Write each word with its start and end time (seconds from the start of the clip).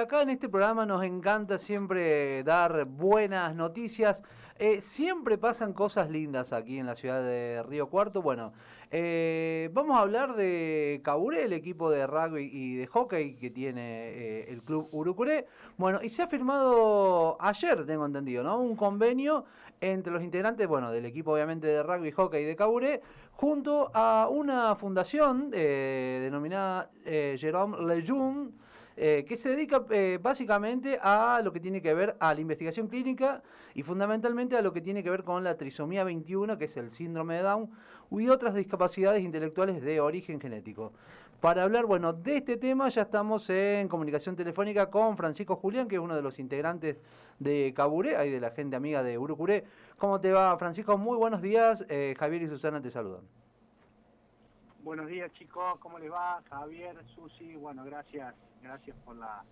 acá 0.00 0.22
en 0.22 0.30
este 0.30 0.48
programa 0.48 0.86
nos 0.86 1.04
encanta 1.04 1.58
siempre 1.58 2.42
dar 2.42 2.86
buenas 2.86 3.54
noticias. 3.54 4.22
Eh, 4.58 4.80
siempre 4.80 5.36
pasan 5.36 5.72
cosas 5.74 6.10
lindas 6.10 6.52
aquí 6.52 6.78
en 6.78 6.86
la 6.86 6.94
ciudad 6.94 7.22
de 7.22 7.62
Río 7.62 7.88
Cuarto. 7.88 8.22
Bueno, 8.22 8.52
eh, 8.90 9.68
vamos 9.72 9.98
a 9.98 10.00
hablar 10.00 10.36
de 10.36 11.00
Caburé, 11.04 11.44
el 11.44 11.52
equipo 11.52 11.90
de 11.90 12.06
rugby 12.06 12.48
y 12.50 12.76
de 12.76 12.86
hockey 12.86 13.36
que 13.36 13.50
tiene 13.50 14.10
eh, 14.10 14.50
el 14.50 14.62
club 14.62 14.88
Urucuré. 14.92 15.46
Bueno, 15.76 16.00
y 16.02 16.08
se 16.08 16.22
ha 16.22 16.26
firmado 16.26 17.36
ayer, 17.38 17.84
tengo 17.84 18.06
entendido, 18.06 18.42
¿no? 18.42 18.58
Un 18.58 18.76
convenio 18.76 19.44
entre 19.82 20.12
los 20.12 20.22
integrantes, 20.22 20.66
bueno, 20.66 20.90
del 20.90 21.04
equipo 21.04 21.32
obviamente 21.32 21.66
de 21.66 21.82
rugby, 21.82 22.10
hockey 22.10 22.44
de 22.44 22.56
Caburé, 22.56 23.02
junto 23.32 23.90
a 23.94 24.28
una 24.30 24.74
fundación 24.76 25.50
denominada 25.50 26.90
Jerome 27.04 27.78
Lejeune 27.86 28.52
eh, 28.96 29.24
que 29.26 29.36
se 29.36 29.50
dedica 29.50 29.84
eh, 29.90 30.18
básicamente 30.20 30.98
a 31.00 31.40
lo 31.42 31.52
que 31.52 31.60
tiene 31.60 31.80
que 31.80 31.94
ver 31.94 32.16
a 32.20 32.34
la 32.34 32.40
investigación 32.40 32.88
clínica 32.88 33.42
y 33.74 33.82
fundamentalmente 33.82 34.56
a 34.56 34.62
lo 34.62 34.72
que 34.72 34.80
tiene 34.80 35.02
que 35.02 35.10
ver 35.10 35.24
con 35.24 35.44
la 35.44 35.56
trisomía 35.56 36.04
21, 36.04 36.58
que 36.58 36.66
es 36.66 36.76
el 36.76 36.90
síndrome 36.90 37.36
de 37.36 37.42
Down, 37.42 37.70
y 38.10 38.28
otras 38.28 38.54
discapacidades 38.54 39.22
intelectuales 39.22 39.80
de 39.82 40.00
origen 40.00 40.40
genético. 40.40 40.92
Para 41.40 41.62
hablar, 41.62 41.86
bueno, 41.86 42.12
de 42.12 42.36
este 42.36 42.58
tema 42.58 42.90
ya 42.90 43.02
estamos 43.02 43.48
en 43.48 43.88
comunicación 43.88 44.36
telefónica 44.36 44.90
con 44.90 45.16
Francisco 45.16 45.56
Julián, 45.56 45.88
que 45.88 45.96
es 45.96 46.00
uno 46.00 46.14
de 46.14 46.20
los 46.20 46.38
integrantes 46.38 46.98
de 47.38 47.72
Caburé, 47.74 48.16
ahí 48.16 48.30
de 48.30 48.40
la 48.40 48.50
gente 48.50 48.76
amiga 48.76 49.02
de 49.02 49.16
Urucuré. 49.16 49.64
¿Cómo 49.96 50.20
te 50.20 50.32
va, 50.32 50.56
Francisco? 50.58 50.98
Muy 50.98 51.16
buenos 51.16 51.40
días. 51.40 51.84
Eh, 51.88 52.14
Javier 52.18 52.42
y 52.42 52.48
Susana 52.48 52.82
te 52.82 52.90
saludan. 52.90 53.22
Buenos 54.82 55.08
días, 55.08 55.30
chicos. 55.34 55.78
¿Cómo 55.80 55.98
les 55.98 56.10
va? 56.10 56.42
Javier, 56.48 56.96
Susi, 57.14 57.54
bueno, 57.54 57.84
gracias 57.84 58.34
gracias 58.62 58.96
por 59.04 59.14
la 59.16 59.44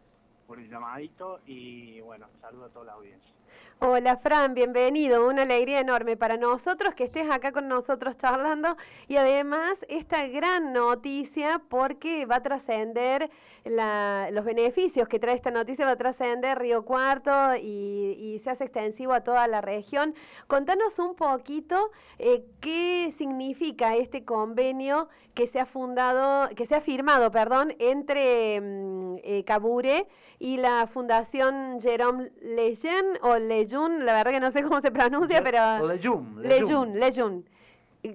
por 0.48 0.58
el 0.58 0.68
llamadito 0.70 1.40
y 1.44 2.00
bueno, 2.00 2.26
saludo 2.40 2.64
a 2.64 2.68
toda 2.70 2.86
la 2.86 2.92
audiencia. 2.94 3.34
Hola 3.80 4.16
Fran, 4.16 4.54
bienvenido, 4.54 5.28
una 5.28 5.42
alegría 5.42 5.78
enorme 5.78 6.16
para 6.16 6.38
nosotros 6.38 6.94
que 6.94 7.04
estés 7.04 7.30
acá 7.30 7.52
con 7.52 7.68
nosotros 7.68 8.16
charlando 8.16 8.76
y 9.08 9.16
además 9.16 9.84
esta 9.88 10.26
gran 10.26 10.72
noticia 10.72 11.60
porque 11.68 12.24
va 12.24 12.36
a 12.36 12.42
trascender 12.42 13.30
los 13.64 14.44
beneficios 14.44 15.06
que 15.06 15.18
trae 15.18 15.34
esta 15.34 15.50
noticia, 15.50 15.84
va 15.84 15.92
a 15.92 15.96
trascender 15.96 16.58
Río 16.58 16.84
Cuarto 16.84 17.54
y, 17.56 18.40
se 18.42 18.50
hace 18.50 18.64
extensivo 18.64 19.12
a 19.12 19.22
toda 19.22 19.46
la 19.48 19.60
región. 19.60 20.14
Contanos 20.46 20.98
un 20.98 21.16
poquito 21.16 21.90
eh, 22.18 22.44
qué 22.60 23.12
significa 23.12 23.96
este 23.96 24.24
convenio 24.24 25.08
que 25.34 25.46
se 25.46 25.60
ha 25.60 25.66
fundado, 25.66 26.48
que 26.54 26.66
se 26.66 26.76
ha 26.76 26.80
firmado, 26.80 27.30
perdón, 27.30 27.74
entre 27.78 28.60
mm, 28.60 29.16
eh, 29.22 29.44
Cabure 29.44 30.06
y 30.40 30.56
la 30.56 30.86
Fundación 30.86 31.80
Jerome 31.80 32.30
Lejeune 32.40 33.18
o 33.22 33.38
Lejeune, 33.38 34.04
la 34.04 34.12
verdad 34.14 34.32
que 34.32 34.40
no 34.40 34.50
sé 34.50 34.62
cómo 34.62 34.80
se 34.80 34.90
pronuncia, 34.90 35.42
pero... 35.42 35.86
Lejeune. 35.86 36.42
Lejeune, 36.42 36.98
Lejeune. 36.98 37.42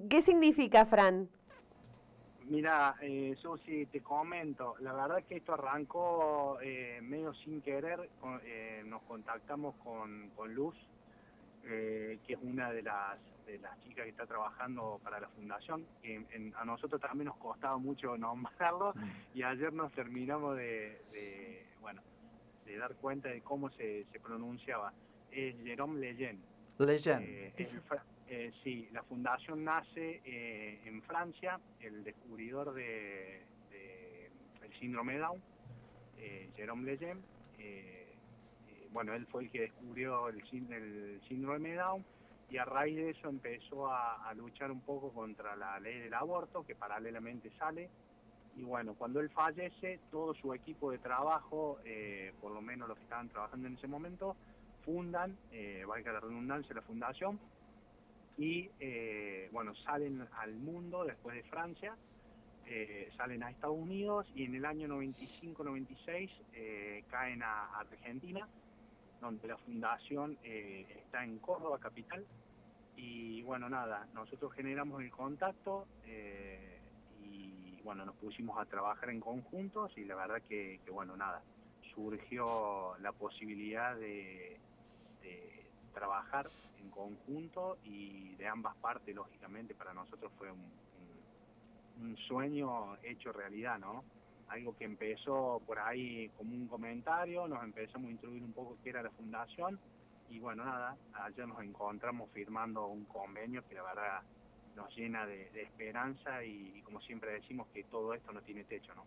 ¿Qué 0.08 0.22
significa, 0.22 0.86
Fran? 0.86 1.28
Mira, 2.46 2.94
eh, 3.00 3.34
Susi, 3.40 3.86
te 3.86 4.02
comento, 4.02 4.74
la 4.80 4.92
verdad 4.92 5.24
que 5.26 5.36
esto 5.36 5.54
arrancó 5.54 6.58
eh, 6.60 7.00
medio 7.02 7.32
sin 7.34 7.62
querer, 7.62 8.10
eh, 8.44 8.82
nos 8.86 9.02
contactamos 9.02 9.74
con, 9.82 10.30
con 10.36 10.54
Luz, 10.54 10.74
eh, 11.64 12.18
que 12.26 12.34
es 12.34 12.38
una 12.42 12.70
de 12.70 12.82
las, 12.82 13.16
de 13.46 13.58
las 13.58 13.78
chicas 13.80 14.04
que 14.04 14.10
está 14.10 14.26
trabajando 14.26 15.00
para 15.02 15.20
la 15.20 15.28
fundación. 15.28 15.86
a 16.56 16.64
nosotros 16.66 17.00
también 17.00 17.26
nos 17.26 17.36
costaba 17.38 17.78
mucho 17.78 18.16
nombrarlo 18.18 18.92
mm. 18.94 19.38
y 19.38 19.42
ayer 19.42 19.72
nos 19.72 19.90
terminamos 19.92 20.56
de, 20.56 21.64
bueno, 21.80 22.02
de 22.64 22.76
dar 22.78 22.94
cuenta 22.96 23.28
de 23.28 23.40
cómo 23.40 23.70
se, 23.70 24.04
se 24.12 24.20
pronunciaba. 24.20 24.92
Es 25.30 25.54
Jerome 25.64 26.00
Leyen. 26.00 26.40
Leyen. 26.78 27.22
Eh, 27.22 27.52
eh, 28.28 28.52
sí, 28.62 28.88
la 28.92 29.02
fundación 29.02 29.64
nace 29.64 30.20
en 30.24 31.02
Francia, 31.02 31.60
el 31.80 32.04
descubridor 32.04 32.74
de, 32.74 33.42
el 34.62 34.72
síndrome 34.80 35.18
Down, 35.18 35.40
Jerome 36.56 36.84
Leyen 36.84 37.22
bueno, 38.94 39.12
él 39.12 39.26
fue 39.26 39.42
el 39.42 39.50
que 39.50 39.62
descubrió 39.62 40.28
el, 40.28 40.40
síndrome 41.28 41.70
de 41.70 41.74
Down 41.74 42.04
y 42.48 42.58
a 42.58 42.64
raíz 42.64 42.94
de 42.94 43.10
eso 43.10 43.28
empezó 43.28 43.88
a, 43.92 44.32
luchar 44.36 44.70
un 44.70 44.80
poco 44.80 45.12
contra 45.12 45.56
la 45.56 45.80
ley 45.80 45.98
del 45.98 46.14
aborto, 46.14 46.64
que 46.64 46.76
paralelamente 46.76 47.50
sale. 47.58 47.90
Y 48.56 48.62
bueno, 48.62 48.94
cuando 48.94 49.20
él 49.20 49.30
fallece, 49.30 49.98
todo 50.10 50.34
su 50.34 50.54
equipo 50.54 50.90
de 50.90 50.98
trabajo, 50.98 51.78
eh, 51.84 52.32
por 52.40 52.52
lo 52.52 52.60
menos 52.60 52.88
los 52.88 52.96
que 52.96 53.04
estaban 53.04 53.28
trabajando 53.28 53.66
en 53.66 53.74
ese 53.74 53.88
momento, 53.88 54.36
fundan, 54.84 55.36
eh, 55.50 55.84
valga 55.86 56.12
la 56.12 56.20
redundancia, 56.20 56.74
la 56.74 56.82
fundación, 56.82 57.38
y 58.36 58.70
eh, 58.80 59.48
bueno, 59.52 59.74
salen 59.76 60.26
al 60.38 60.54
mundo 60.54 61.04
después 61.04 61.36
de 61.36 61.42
Francia, 61.44 61.96
eh, 62.66 63.10
salen 63.16 63.42
a 63.42 63.50
Estados 63.50 63.76
Unidos 63.76 64.26
y 64.34 64.44
en 64.44 64.54
el 64.54 64.64
año 64.64 64.88
95-96 64.88 66.30
caen 67.10 67.42
a 67.42 67.78
Argentina 67.78 68.48
donde 69.20 69.48
la 69.48 69.56
fundación 69.58 70.38
está 70.42 71.24
en 71.24 71.38
Córdoba, 71.38 71.78
capital. 71.78 72.24
Y 72.96 73.42
bueno, 73.42 73.68
nada, 73.68 74.06
nosotros 74.14 74.52
generamos 74.52 75.00
el 75.02 75.10
contacto 75.10 75.86
bueno, 77.84 78.04
nos 78.04 78.16
pusimos 78.16 78.58
a 78.58 78.64
trabajar 78.64 79.10
en 79.10 79.20
conjuntos 79.20 79.96
y 79.96 80.04
la 80.04 80.16
verdad 80.16 80.42
que, 80.42 80.80
bueno, 80.90 81.16
nada, 81.16 81.42
surgió 81.94 82.96
la 82.98 83.12
posibilidad 83.12 83.96
de, 83.96 84.58
trabajar 85.92 86.50
en 86.82 86.90
conjunto 86.90 87.78
y 87.84 88.34
de 88.34 88.48
ambas 88.48 88.74
partes, 88.78 89.14
lógicamente, 89.14 89.76
para 89.76 89.94
nosotros 89.94 90.32
fue 90.36 90.50
un 90.50 92.16
sueño 92.26 92.96
hecho 93.04 93.32
realidad, 93.32 93.78
¿no? 93.78 94.02
algo 94.48 94.76
que 94.76 94.84
empezó 94.84 95.60
por 95.66 95.78
ahí 95.78 96.30
como 96.36 96.54
un 96.54 96.68
comentario, 96.68 97.48
nos 97.48 97.62
empezamos 97.62 98.08
a 98.08 98.12
introducir 98.12 98.42
un 98.42 98.52
poco 98.52 98.76
qué 98.82 98.90
era 98.90 99.02
la 99.02 99.10
fundación 99.10 99.78
y 100.28 100.38
bueno, 100.38 100.64
nada, 100.64 100.96
ayer 101.14 101.46
nos 101.46 101.62
encontramos 101.62 102.30
firmando 102.30 102.86
un 102.86 103.04
convenio 103.04 103.66
que 103.68 103.74
la 103.74 103.82
verdad 103.82 104.22
nos 104.76 104.94
llena 104.96 105.26
de, 105.26 105.48
esperanza 105.62 106.44
y, 106.44 106.82
como 106.84 107.00
siempre 107.00 107.32
decimos 107.32 107.66
que 107.72 107.84
todo 107.84 108.14
esto 108.14 108.32
no 108.32 108.40
tiene 108.42 108.64
techo, 108.64 108.94
¿no? 108.94 109.04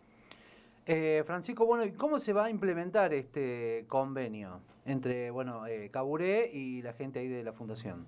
Eh, 0.86 1.22
Francisco, 1.26 1.66
bueno, 1.66 1.84
¿y 1.84 1.92
cómo 1.92 2.18
se 2.18 2.32
va 2.32 2.46
a 2.46 2.50
implementar 2.50 3.12
este 3.12 3.84
convenio 3.88 4.60
entre, 4.86 5.30
bueno, 5.30 5.66
eh, 5.66 5.90
Caburé 5.90 6.50
y 6.50 6.80
la 6.80 6.94
gente 6.94 7.18
ahí 7.18 7.28
de 7.28 7.42
la 7.42 7.52
fundación? 7.52 8.06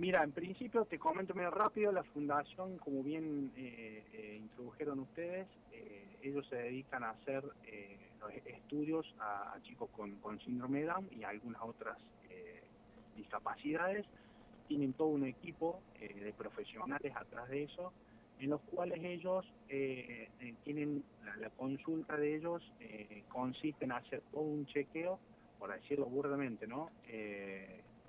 Mira, 0.00 0.24
en 0.24 0.32
principio 0.32 0.86
te 0.86 0.98
comento 0.98 1.34
medio 1.34 1.50
rápido, 1.50 1.92
la 1.92 2.02
fundación, 2.02 2.78
como 2.78 3.02
bien 3.02 3.52
eh, 3.54 4.02
eh, 4.14 4.38
introdujeron 4.40 5.00
ustedes, 5.00 5.46
eh, 5.72 6.16
ellos 6.22 6.46
se 6.48 6.56
dedican 6.56 7.04
a 7.04 7.10
hacer 7.10 7.44
los 7.44 8.32
estudios 8.46 9.14
a, 9.18 9.58
chicos 9.62 9.90
con, 9.90 10.40
síndrome 10.40 10.80
de 10.80 10.86
Down 10.86 11.06
y 11.10 11.22
algunas 11.22 11.60
otras 11.60 11.98
discapacidades. 13.14 14.06
Tienen 14.70 14.92
todo 14.92 15.08
un 15.08 15.24
equipo 15.24 15.80
de 15.98 16.32
profesionales 16.38 17.12
atrás 17.16 17.48
de 17.48 17.64
eso, 17.64 17.92
en 18.38 18.50
los 18.50 18.60
cuales 18.60 19.02
ellos 19.02 19.44
tienen, 20.62 21.02
la, 21.24 21.34
la, 21.36 21.50
consulta 21.50 22.16
de 22.16 22.36
ellos 22.36 22.62
consiste 23.28 23.84
en 23.84 23.90
hacer 23.90 24.22
todo 24.30 24.42
un 24.42 24.66
chequeo, 24.66 25.18
por 25.58 25.72
decirlo 25.72 26.06
burdamente, 26.06 26.68
¿no? 26.68 26.88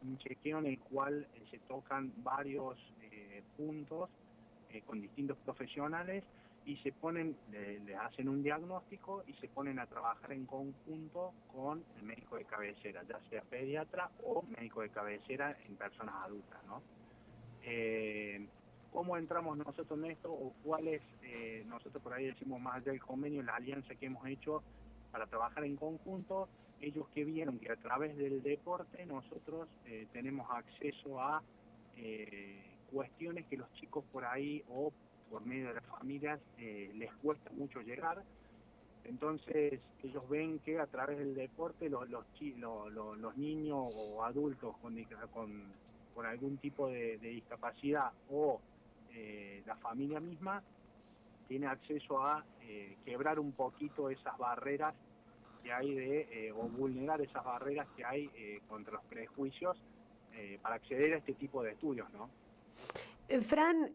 un 0.03 0.17
chequeo 0.17 0.59
en 0.59 0.65
el 0.67 0.79
cual 0.79 1.27
eh, 1.33 1.43
se 1.49 1.59
tocan 1.59 2.11
varios 2.17 2.77
eh, 3.01 3.43
puntos 3.57 4.09
eh, 4.71 4.81
con 4.85 5.01
distintos 5.01 5.37
profesionales 5.39 6.23
y 6.65 6.77
se 6.77 6.91
ponen, 6.91 7.35
le, 7.51 7.95
hacen 7.95 8.29
un 8.29 8.43
diagnóstico 8.43 9.23
y 9.27 9.33
se 9.33 9.47
ponen 9.47 9.79
a 9.79 9.87
trabajar 9.87 10.31
en 10.31 10.45
conjunto 10.45 11.33
con 11.53 11.83
el 11.97 12.03
médico 12.03 12.35
de 12.37 12.45
cabecera, 12.45 13.03
ya 13.03 13.19
sea 13.29 13.41
pediatra 13.41 14.09
o 14.23 14.43
médico 14.43 14.81
de 14.81 14.89
cabecera 14.89 15.57
en 15.67 15.75
personas 15.75 16.15
adultas. 16.23 16.59
¿no? 16.67 16.81
¿Cómo 18.91 19.17
entramos 19.17 19.57
nosotros 19.57 19.97
en 19.99 20.11
esto 20.11 20.31
o 20.31 20.53
cuál 20.63 20.87
es, 20.87 21.01
nosotros 21.65 22.03
por 22.03 22.13
ahí 22.13 22.27
decimos 22.27 22.61
más 22.61 22.75
allá 22.75 22.91
del 22.91 23.01
convenio, 23.01 23.41
la 23.41 23.55
alianza 23.55 23.95
que 23.95 24.05
hemos 24.05 24.25
hecho 24.27 24.61
para 25.11 25.25
trabajar 25.27 25.63
en 25.63 25.75
conjunto? 25.77 26.47
ellos 26.81 27.07
que 27.13 27.23
vieron 27.23 27.59
que 27.59 27.71
a 27.71 27.75
través 27.75 28.17
del 28.17 28.41
deporte 28.41 29.05
nosotros 29.05 29.69
eh, 29.85 30.07
tenemos 30.11 30.49
acceso 30.49 31.21
a 31.21 31.41
eh, 31.95 32.59
cuestiones 32.91 33.45
que 33.45 33.57
los 33.57 33.71
chicos 33.73 34.03
por 34.11 34.25
ahí 34.25 34.63
o 34.69 34.91
por 35.31 35.45
medio 35.45 35.69
de 35.69 35.75
las 35.75 35.85
familias 35.85 36.39
eh, 36.57 36.91
les 36.95 37.11
cuesta 37.15 37.49
mucho 37.51 37.79
llegar. 37.81 38.21
Entonces 39.05 39.79
ellos 40.03 40.29
ven 40.29 40.59
que 40.59 40.79
a 40.79 40.85
través 40.85 41.17
del 41.17 41.33
deporte 41.33 41.89
los, 41.89 42.07
los, 42.09 42.25
los, 43.17 43.37
niños 43.37 43.77
o 43.95 44.23
adultos 44.23 44.75
con, 44.77 44.95
con, 46.13 46.25
algún 46.25 46.57
tipo 46.57 46.87
de, 46.87 47.17
discapacidad 47.17 48.11
o 48.29 48.59
la 49.65 49.75
familia 49.77 50.19
misma 50.19 50.61
tiene 51.47 51.65
acceso 51.67 52.23
a 52.23 52.45
quebrar 53.03 53.39
un 53.39 53.51
poquito 53.53 54.09
esas 54.09 54.37
barreras 54.37 54.93
que 55.63 55.73
hay 55.73 55.95
de, 55.95 56.53
o 56.55 56.69
vulnerar 56.69 57.21
esas 57.21 57.43
barreras 57.43 57.87
que 57.97 58.05
hay 58.05 58.29
contra 58.69 58.93
los 58.93 59.03
prejuicios 59.05 59.81
para 60.61 60.75
acceder 60.75 61.13
a 61.15 61.17
este 61.17 61.33
tipo 61.33 61.63
de 61.63 61.71
estudios, 61.71 62.07
¿no? 62.13 62.29
Fran, 63.47 63.91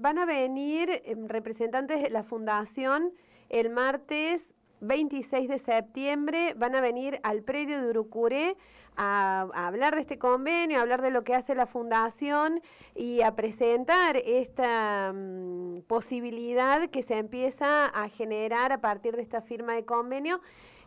van 0.00 0.18
a 0.18 0.26
venir 0.26 1.02
representantes 1.26 2.02
de 2.02 2.10
la 2.10 2.22
Fundación 2.22 3.12
el 3.48 3.70
martes 3.70 4.54
26 4.80 5.48
de 5.48 5.58
septiembre 5.58 6.54
van 6.54 6.74
a 6.74 6.80
venir 6.80 7.18
al 7.22 7.42
predio 7.42 7.80
de 7.80 7.88
Urucuré 7.88 8.56
a, 8.96 9.48
hablar 9.54 9.94
de 9.94 10.00
este 10.00 10.18
convenio, 10.18 10.78
a 10.78 10.82
hablar 10.82 11.02
de 11.02 11.10
lo 11.10 11.22
que 11.22 11.34
hace 11.34 11.54
la 11.54 11.66
fundación 11.66 12.60
y 12.94 13.22
a 13.22 13.34
presentar 13.36 14.16
esta 14.16 15.12
mm, 15.14 15.82
posibilidad 15.86 16.90
que 16.90 17.02
se 17.02 17.16
empieza 17.16 17.86
a 17.86 18.08
generar 18.08 18.72
a 18.72 18.80
partir 18.80 19.16
de 19.16 19.22
esta 19.22 19.40
firma 19.40 19.74
de 19.74 19.84
convenio. 19.84 20.40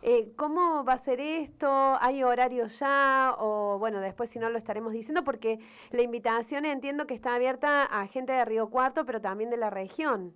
Eh, 0.04 0.32
¿Cómo 0.36 0.84
va 0.84 0.94
a 0.94 0.98
ser 0.98 1.20
esto? 1.20 1.96
¿Hay 2.00 2.24
horario 2.24 2.66
ya? 2.66 3.36
O 3.38 3.78
bueno, 3.78 4.00
después 4.00 4.30
si 4.30 4.40
no 4.40 4.50
lo 4.50 4.58
estaremos 4.58 4.92
diciendo 4.92 5.22
porque 5.22 5.60
la 5.90 6.02
invitación 6.02 6.64
entiendo 6.64 7.06
que 7.06 7.14
está 7.14 7.36
abierta 7.36 7.84
a 7.84 8.08
gente 8.08 8.32
de 8.32 8.44
Río 8.44 8.68
Cuarto, 8.68 9.06
pero 9.06 9.20
también 9.20 9.50
de 9.50 9.58
la 9.58 9.70
región. 9.70 10.34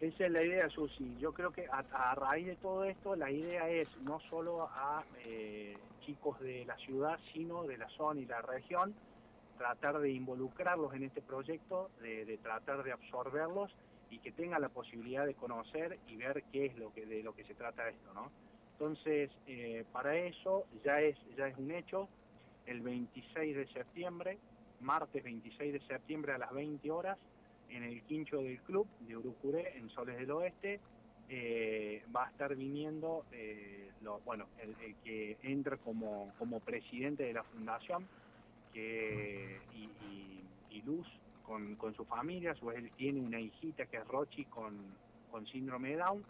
Esa 0.00 0.26
es 0.26 0.32
la 0.32 0.42
idea, 0.42 0.68
Susi. 0.70 1.14
Yo 1.18 1.32
creo 1.32 1.52
que 1.52 1.66
a, 1.66 2.14
raíz 2.14 2.46
de 2.46 2.56
todo 2.56 2.84
esto, 2.84 3.16
la 3.16 3.30
idea 3.30 3.68
es 3.68 3.88
no 4.02 4.18
solo 4.30 4.62
a 4.62 5.04
eh, 5.24 5.76
chicos 6.00 6.40
de 6.40 6.64
la 6.64 6.76
ciudad, 6.76 7.18
sino 7.32 7.64
de 7.64 7.76
la 7.76 7.88
zona 7.90 8.20
y 8.20 8.26
la 8.26 8.40
región, 8.42 8.94
tratar 9.56 9.98
de 10.00 10.10
involucrarlos 10.10 10.94
en 10.94 11.04
este 11.04 11.22
proyecto, 11.22 11.90
de, 12.00 12.38
tratar 12.42 12.82
de 12.82 12.92
absorberlos 12.92 13.74
y 14.10 14.18
que 14.18 14.32
tengan 14.32 14.60
la 14.62 14.68
posibilidad 14.68 15.26
de 15.26 15.34
conocer 15.34 15.98
y 16.08 16.16
ver 16.16 16.44
qué 16.52 16.66
es 16.66 16.76
lo 16.76 16.92
que 16.92 17.06
de 17.06 17.22
lo 17.22 17.34
que 17.34 17.44
se 17.44 17.54
trata 17.54 17.88
esto, 17.88 18.12
¿no? 18.14 18.30
Entonces, 18.74 19.30
eh, 19.46 19.84
para 19.92 20.16
eso 20.16 20.64
ya 20.84 21.00
es 21.00 21.16
ya 21.36 21.48
es 21.48 21.56
un 21.58 21.70
hecho. 21.70 22.08
El 22.66 22.80
26 22.80 23.56
de 23.56 23.66
septiembre, 23.68 24.38
martes 24.80 25.22
26 25.22 25.74
de 25.74 25.80
septiembre 25.80 26.32
a 26.32 26.38
las 26.38 26.52
20 26.52 26.90
horas, 26.90 27.18
en 27.68 27.82
el 27.82 28.02
quincho 28.02 28.38
del 28.38 28.58
club 28.60 28.86
de 29.00 29.16
Urucuré, 29.16 29.76
en 29.76 29.90
Soles 29.90 30.16
del 30.16 30.30
Oeste, 30.30 30.80
eh, 31.28 32.02
va 32.14 32.26
a 32.26 32.30
estar 32.30 32.54
viniendo 32.54 33.24
eh, 33.32 33.90
bueno, 34.24 34.46
el, 34.60 34.94
que 35.04 35.36
entra 35.42 35.76
como, 35.78 36.32
como 36.38 36.60
presidente 36.60 37.22
de 37.22 37.32
la 37.32 37.42
fundación 37.44 38.06
que, 38.72 39.58
y, 39.72 40.82
Luz 40.84 41.06
con, 41.46 41.94
su 41.96 42.04
familia, 42.04 42.54
su 42.56 42.70
él 42.70 42.90
tiene 42.98 43.18
una 43.18 43.40
hijita 43.40 43.86
que 43.86 43.96
es 43.96 44.06
Rochi 44.06 44.44
con, 44.44 44.76
con 45.30 45.46
síndrome 45.46 45.90
de 45.90 45.96
Down, 45.96 46.22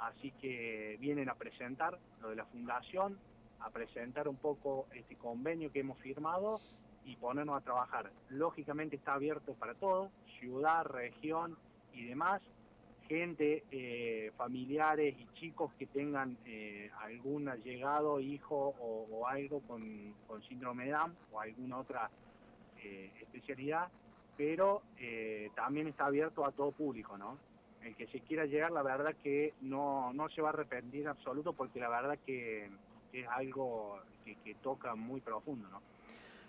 así 0.00 0.32
que 0.40 0.96
vienen 1.00 1.28
a 1.28 1.34
presentar 1.34 1.98
lo 2.20 2.30
de 2.30 2.36
la 2.36 2.44
fundación, 2.46 3.18
a 3.60 3.70
presentar 3.70 4.28
un 4.28 4.36
poco 4.36 4.86
este 4.94 5.16
convenio 5.16 5.70
que 5.70 5.80
hemos 5.80 5.98
firmado 5.98 6.60
y 7.04 7.16
ponernos 7.16 7.60
a 7.60 7.64
trabajar. 7.64 8.10
Lógicamente 8.30 8.96
está 8.96 9.14
abierto 9.14 9.54
para 9.54 9.74
todo, 9.74 10.10
ciudad, 10.38 10.84
región 10.84 11.56
y 11.92 12.06
demás, 12.06 12.40
gente, 13.08 13.64
eh, 13.70 14.30
familiares 14.36 15.16
y 15.18 15.26
chicos 15.34 15.72
que 15.78 15.86
tengan 15.86 16.38
eh, 16.46 16.90
algún 17.00 17.48
allegado, 17.48 18.20
hijo 18.20 18.74
o, 18.78 19.26
algo 19.26 19.60
con, 19.62 20.14
síndrome 20.48 20.86
de 20.86 20.92
Down 20.92 21.16
o 21.32 21.40
alguna 21.40 21.78
otra 21.78 22.10
eh, 22.82 23.10
especialidad, 23.20 23.88
pero 24.36 24.82
también 25.54 25.88
está 25.88 26.06
abierto 26.06 26.46
a 26.46 26.52
todo 26.52 26.72
público, 26.72 27.18
¿no? 27.18 27.36
El 27.84 27.96
que 27.96 28.06
se 28.08 28.20
quiera 28.20 28.44
llegar, 28.44 28.70
la 28.72 28.82
verdad 28.82 29.14
que 29.22 29.54
no, 29.62 30.12
no 30.12 30.28
se 30.28 30.42
va 30.42 30.48
a 30.48 30.52
arrepentir 30.52 31.02
en 31.02 31.08
absoluto 31.08 31.52
porque 31.52 31.80
la 31.80 31.88
verdad 31.88 32.18
que, 32.26 32.70
es 33.12 33.26
algo 33.28 33.98
que, 34.24 34.54
toca 34.62 34.94
muy 34.94 35.20
profundo, 35.20 35.68
¿no? 35.68 35.80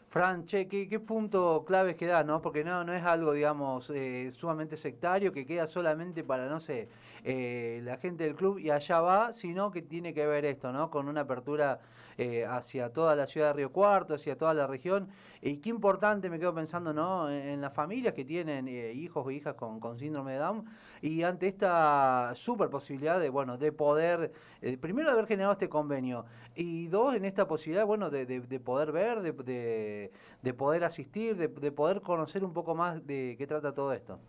Fran, 0.09 0.45
che, 0.45 0.67
¿qué, 0.67 0.99
punto 0.99 1.63
clave 1.65 1.95
que 1.95 2.05
da, 2.05 2.23
no? 2.23 2.41
Porque 2.41 2.65
no, 2.65 2.83
no 2.83 2.93
es 2.93 3.03
algo, 3.03 3.31
digamos, 3.31 3.89
eh, 3.91 4.33
sumamente 4.33 4.75
sectario 4.75 5.31
que 5.31 5.45
queda 5.45 5.67
solamente 5.67 6.25
para, 6.25 6.49
no 6.49 6.59
sé, 6.59 6.89
eh, 7.23 7.79
la 7.83 7.95
gente 7.97 8.25
del 8.25 8.35
club 8.35 8.59
y 8.59 8.71
allá 8.71 8.99
va, 8.99 9.31
sino 9.31 9.71
que 9.71 9.81
tiene 9.81 10.13
que 10.13 10.27
ver 10.27 10.43
esto, 10.43 10.73
¿no? 10.73 10.91
Con 10.91 11.07
una 11.07 11.21
apertura 11.21 11.79
eh, 12.17 12.45
hacia 12.45 12.91
toda 12.91 13.15
la 13.15 13.27
ciudad 13.27 13.47
de 13.47 13.53
Río 13.53 13.71
Cuarto, 13.71 14.15
hacia 14.15 14.37
toda 14.37 14.53
la 14.53 14.67
región. 14.67 15.09
Y 15.41 15.57
qué 15.57 15.69
importante, 15.69 16.29
me 16.29 16.39
quedo 16.39 16.53
pensando, 16.53 16.93
¿no? 16.93 17.29
En, 17.29 17.61
las 17.61 17.73
familias 17.73 18.13
que 18.13 18.25
tienen 18.25 18.67
hijos 18.67 19.25
o 19.25 19.31
hijas 19.31 19.55
con, 19.55 19.97
síndrome 19.97 20.33
de 20.33 20.37
Down 20.37 20.65
y 21.01 21.23
ante 21.23 21.47
esta 21.47 22.31
super 22.35 22.69
posibilidad 22.69 23.19
de, 23.19 23.29
bueno, 23.29 23.57
de 23.57 23.71
poder, 23.71 24.31
primero 24.79 25.07
de 25.07 25.13
haber 25.13 25.27
generado 25.27 25.53
este 25.53 25.67
convenio 25.67 26.25
y 26.55 26.87
dos, 26.87 27.15
en 27.15 27.25
esta 27.25 27.47
posibilidad, 27.47 27.85
bueno, 27.85 28.09
de, 28.09 28.25
de, 28.25 28.59
poder 28.59 28.91
ver, 28.91 29.21
de, 29.21 30.11
de, 30.41 30.53
poder 30.53 30.83
asistir, 30.83 31.37
de, 31.37 31.71
poder 31.71 32.01
conocer 32.01 32.43
un 32.43 32.53
poco 32.53 32.75
más 32.75 33.05
de 33.07 33.35
qué 33.37 33.47
trata 33.47 33.73
todo 33.73 33.93
esto. 33.93 34.19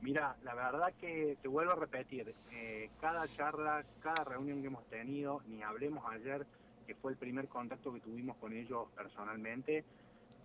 Mira, 0.00 0.36
la 0.42 0.54
verdad 0.54 0.92
que 1.00 1.38
te 1.40 1.48
vuelvo 1.48 1.72
a 1.72 1.76
repetir, 1.76 2.34
eh, 2.50 2.90
cada 3.00 3.26
charla, 3.28 3.84
cada 4.00 4.24
reunión 4.24 4.60
que 4.60 4.66
hemos 4.66 4.84
tenido, 4.86 5.40
ni 5.46 5.62
hablemos 5.62 6.04
ayer, 6.10 6.46
que 6.86 6.94
fue 6.94 7.12
el 7.12 7.18
primer 7.18 7.48
contacto 7.48 7.92
que 7.92 8.00
tuvimos 8.00 8.36
con 8.36 8.52
ellos 8.52 8.88
personalmente, 8.94 9.84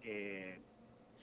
eh, 0.03 0.59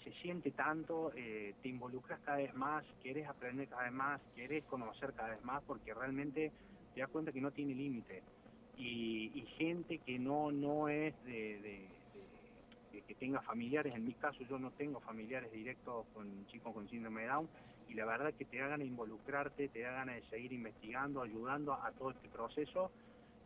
se 0.02 0.12
siente 0.22 0.50
tanto, 0.50 1.12
eh, 1.16 1.55
te 1.62 1.69
involucras 1.69 2.20
cada 2.20 2.38
vez 2.38 2.55
más, 2.55 2.84
quieres 3.02 3.26
aprender 3.26 3.69
cada 3.69 3.84
vez 3.84 3.93
más, 3.93 4.20
quieres 4.34 4.64
conocer 4.64 5.14
cada 5.14 5.31
vez 5.31 5.43
más, 5.44 5.62
porque 5.64 5.94
realmente 5.94 6.52
te 6.94 7.00
das 7.00 7.11
cuenta 7.11 7.32
que 7.32 7.40
no 7.40 7.50
tiene 7.50 7.75
límite. 7.75 8.22
Y, 8.76 9.44
gente 9.56 9.99
que 9.99 10.19
no, 10.19 10.50
no 10.50 10.88
es 10.88 11.14
de, 11.25 11.87
que 13.06 13.14
tenga 13.14 13.40
familiares, 13.43 13.94
en 13.94 14.05
mi 14.05 14.14
caso 14.14 14.43
yo 14.49 14.58
no 14.58 14.72
tengo 14.72 15.00
familiares 15.00 15.52
directos 15.52 16.06
con 16.12 16.46
chicos 16.49 16.75
con 16.75 16.88
síndrome 16.88 17.22
de 17.22 17.28
Down, 17.28 17.49
y 17.88 17.94
la 17.94 18.06
verdad 18.06 18.34
que 18.34 18.44
te 18.44 18.61
hagan 18.61 18.82
involucrarte, 18.82 19.69
te 19.69 19.87
hagan 19.87 20.11
seguir 20.31 20.52
investigando, 20.52 21.22
ayudando 21.22 21.75
a, 21.75 21.93
todo 21.93 22.11
este 22.11 22.28
proceso, 22.28 22.90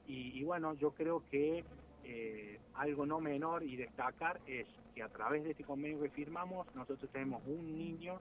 y, 0.09 0.43
bueno, 0.43 0.75
yo 0.75 0.93
creo 0.93 1.23
que 1.31 1.63
eh, 2.03 2.59
algo 2.75 3.05
no 3.05 3.21
menor 3.21 3.63
y 3.63 3.77
destacar 3.77 4.41
es 4.47 4.67
que 4.95 5.03
a 5.03 5.09
través 5.09 5.45
de 5.45 5.51
este 5.51 5.65
convenio 5.65 6.01
que 6.01 6.09
firmamos, 6.09 6.67
nosotros 6.75 7.11
tenemos 7.13 7.43
un 7.47 7.77
niño 7.77 8.19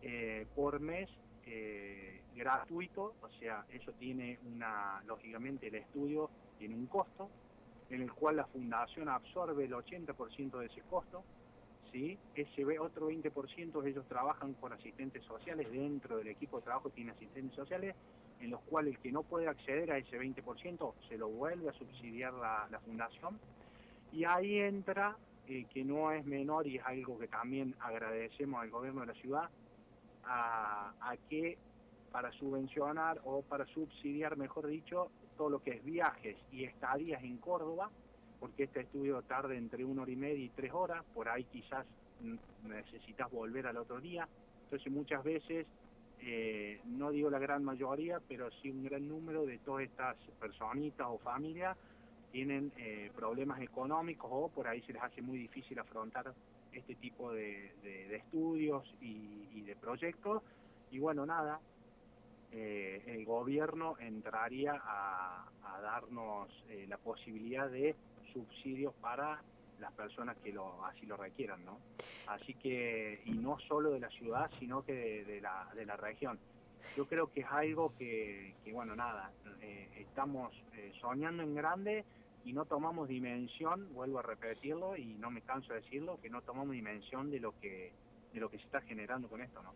eh, 0.00 0.46
por 0.54 0.80
mes 0.80 1.10
eh, 1.44 2.22
gratuito, 2.34 3.14
o 3.20 3.28
sea, 3.38 3.66
eso 3.68 3.92
tiene 3.92 4.38
una, 4.46 5.02
lógicamente 5.06 5.68
el 5.68 5.74
estudio 5.74 6.30
tiene 6.58 6.74
un 6.74 6.86
costo, 6.86 7.28
en 7.90 8.00
el 8.00 8.12
cual 8.12 8.36
la 8.36 8.46
fundación 8.46 9.10
absorbe 9.10 9.66
el 9.66 9.72
80% 9.72 10.58
de 10.58 10.66
ese 10.66 10.80
costo, 10.88 11.22
ese 12.34 12.78
otro 12.78 13.10
20% 13.10 13.86
ellos 13.86 14.04
trabajan 14.06 14.54
con 14.54 14.72
asistentes 14.72 15.24
sociales, 15.24 15.70
dentro 15.70 16.18
del 16.18 16.28
equipo 16.28 16.58
de 16.58 16.64
trabajo 16.64 16.90
tiene 16.90 17.12
asistentes 17.12 17.54
sociales, 17.54 17.94
en 18.40 18.50
los 18.50 18.60
cuales 18.62 18.94
el 18.94 19.00
que 19.00 19.12
no 19.12 19.22
puede 19.22 19.48
acceder 19.48 19.90
a 19.90 19.98
ese 19.98 20.18
20% 20.18 20.94
se 21.08 21.16
lo 21.16 21.28
vuelve 21.28 21.70
a 21.70 21.72
subsidiar 21.72 22.34
la, 22.34 22.80
fundación, 22.84 23.38
y 24.12 24.24
ahí 24.24 24.58
entra, 24.58 25.16
eh, 25.48 25.66
que 25.72 25.84
no 25.84 26.12
es 26.12 26.24
menor 26.26 26.66
y 26.66 26.76
es 26.76 26.84
algo 26.84 27.18
que 27.18 27.28
también 27.28 27.74
agradecemos 27.80 28.60
al 28.60 28.70
gobierno 28.70 29.00
de 29.00 29.06
la 29.06 29.14
ciudad, 29.14 29.50
a 30.28 31.14
que 31.30 31.56
para 32.10 32.32
subvencionar 32.32 33.20
o 33.24 33.42
para 33.42 33.64
subsidiar, 33.66 34.36
mejor 34.36 34.66
dicho, 34.66 35.10
todo 35.36 35.50
lo 35.50 35.62
que 35.62 35.72
es 35.72 35.84
viajes 35.84 36.36
y 36.50 36.64
estadías 36.64 37.22
en 37.22 37.36
Córdoba, 37.36 37.90
porque 38.40 38.64
este 38.64 38.80
estudio 38.80 39.22
tarda 39.22 39.54
entre 39.54 39.84
una 39.84 40.02
hora 40.02 40.10
y 40.10 40.16
media 40.16 40.44
y 40.44 40.48
tres 40.50 40.72
horas, 40.72 41.04
por 41.14 41.28
ahí 41.28 41.44
quizás 41.44 41.86
necesitas 42.64 43.30
volver 43.30 43.66
al 43.66 43.76
otro 43.76 44.00
día. 44.00 44.28
Entonces 44.64 44.92
muchas 44.92 45.22
veces, 45.22 45.66
eh, 46.20 46.80
no 46.84 47.10
digo 47.10 47.30
la 47.30 47.38
gran 47.38 47.64
mayoría, 47.64 48.20
pero 48.28 48.50
sí 48.62 48.70
un 48.70 48.84
gran 48.84 49.08
número 49.08 49.46
de 49.46 49.58
todas 49.58 49.84
estas 49.84 50.16
personitas 50.40 51.06
o 51.08 51.18
familias 51.18 51.76
tienen 52.32 52.72
eh, 52.76 53.10
problemas 53.14 53.60
económicos 53.60 54.28
o 54.32 54.48
por 54.48 54.66
ahí 54.66 54.82
se 54.82 54.92
les 54.92 55.02
hace 55.02 55.22
muy 55.22 55.38
difícil 55.38 55.78
afrontar 55.78 56.34
este 56.72 56.94
tipo 56.96 57.32
de, 57.32 57.72
estudios 58.10 58.84
y, 59.00 59.62
de 59.62 59.76
proyectos. 59.76 60.42
Y 60.90 60.98
bueno, 60.98 61.24
nada, 61.26 61.60
eh, 62.52 63.02
el 63.06 63.24
gobierno 63.24 63.96
entraría 63.98 64.80
a, 64.84 65.50
darnos 65.82 66.48
la 66.88 66.96
posibilidad 66.96 67.68
de 67.68 67.94
subsidios 68.36 68.92
para 69.00 69.40
las 69.80 69.92
personas 69.92 70.36
que 70.42 70.52
lo, 70.52 70.84
así 70.84 71.06
lo 71.06 71.16
requieran, 71.16 71.64
¿no? 71.64 71.78
Así 72.26 72.54
que, 72.54 73.22
y 73.24 73.32
no 73.32 73.58
solo 73.60 73.90
de 73.90 74.00
la 74.00 74.10
ciudad, 74.10 74.50
sino 74.58 74.84
que 74.84 75.24
de, 75.24 75.40
la, 75.40 75.68
de 75.74 75.86
la 75.86 75.96
región. 75.96 76.38
Yo 76.96 77.06
creo 77.06 77.30
que 77.32 77.40
es 77.40 77.46
algo 77.50 77.94
que, 77.98 78.54
bueno, 78.72 78.96
nada, 78.96 79.30
eh, 79.60 79.88
estamos 79.96 80.52
soñando 81.00 81.42
en 81.42 81.54
grande 81.54 82.04
y 82.44 82.52
no 82.52 82.64
tomamos 82.64 83.08
dimensión, 83.08 83.92
vuelvo 83.92 84.18
a 84.18 84.22
repetirlo 84.22 84.96
y 84.96 85.06
no 85.14 85.30
me 85.30 85.42
canso 85.42 85.72
de 85.72 85.80
decirlo, 85.80 86.18
que 86.20 86.30
no 86.30 86.42
tomamos 86.42 86.72
dimensión 86.72 87.30
de 87.30 87.40
lo 87.40 87.58
que 87.60 87.92
de 88.32 88.40
lo 88.40 88.50
que 88.50 88.58
se 88.58 88.64
está 88.64 88.82
generando 88.82 89.28
con 89.28 89.40
esto, 89.40 89.62
¿no? 89.62 89.72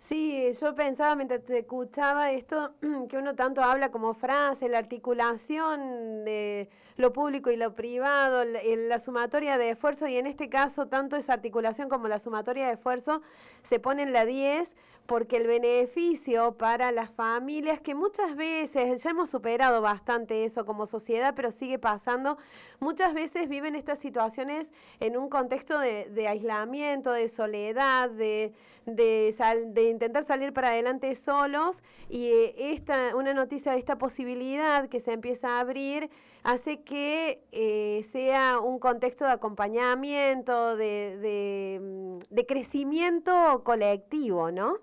Sí, 0.00 0.50
yo 0.60 0.74
pensaba 0.74 1.14
mientras 1.14 1.44
te 1.44 1.58
escuchaba 1.58 2.32
esto, 2.32 2.72
que 3.08 3.18
uno 3.18 3.34
tanto 3.34 3.62
habla 3.62 3.90
como 3.90 4.14
frase, 4.14 4.68
la 4.68 4.78
articulación 4.78 6.24
de 6.24 6.68
lo 6.96 7.12
público 7.12 7.50
y 7.50 7.56
lo 7.56 7.74
privado, 7.74 8.44
la, 8.44 8.98
sumatoria 8.98 9.58
de 9.58 9.70
esfuerzo, 9.70 10.08
y 10.08 10.16
en 10.16 10.26
este 10.26 10.48
caso 10.48 10.88
tanto 10.88 11.16
esa 11.16 11.34
articulación 11.34 11.88
como 11.88 12.08
la 12.08 12.18
sumatoria 12.18 12.66
de 12.66 12.74
esfuerzo 12.74 13.22
se 13.62 13.78
pone 13.78 14.02
en 14.02 14.12
la 14.12 14.24
10 14.24 14.74
porque 15.10 15.38
el 15.38 15.48
beneficio 15.48 16.52
para 16.52 16.92
las 16.92 17.10
familias, 17.10 17.80
que 17.80 17.96
muchas 17.96 18.36
veces, 18.36 19.02
ya 19.02 19.10
hemos 19.10 19.28
superado 19.28 19.82
bastante 19.82 20.44
eso 20.44 20.64
como 20.64 20.86
sociedad, 20.86 21.34
pero 21.34 21.50
sigue 21.50 21.80
pasando, 21.80 22.38
muchas 22.78 23.12
veces 23.12 23.48
viven 23.48 23.74
estas 23.74 23.98
situaciones 23.98 24.70
en 25.00 25.16
un 25.16 25.28
contexto 25.28 25.80
de, 25.80 26.28
aislamiento, 26.28 27.10
de 27.10 27.28
soledad, 27.28 28.08
de, 28.08 28.52
de, 28.86 29.90
intentar 29.90 30.22
salir 30.22 30.52
para 30.52 30.68
adelante 30.68 31.12
solos, 31.16 31.82
y 32.08 32.26
eh, 32.28 32.72
esta, 32.72 33.16
una 33.16 33.34
noticia 33.34 33.72
de 33.72 33.78
esta 33.80 33.98
posibilidad 33.98 34.88
que 34.88 35.00
se 35.00 35.12
empieza 35.12 35.56
a 35.56 35.58
abrir 35.58 36.08
hace 36.44 36.82
que 36.82 37.42
eh, 37.50 38.06
sea 38.12 38.60
un 38.60 38.78
contexto 38.78 39.24
de 39.24 39.32
acompañamiento, 39.32 40.76
de, 40.76 41.18
de, 41.18 41.80
mm, 41.82 42.32
de 42.32 42.46
crecimiento 42.46 43.64
colectivo, 43.64 44.52
¿no? 44.52 44.76